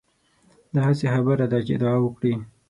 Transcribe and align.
دا 0.73 0.81
هسې 0.89 1.07
خبره 1.15 1.45
ده 1.51 1.59
چې 1.65 1.71
ادعا 1.77 1.95
وکړي. 2.01 2.33